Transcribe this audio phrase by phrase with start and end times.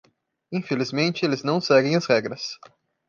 [0.51, 2.57] Infelizmente eles não seguem as regras.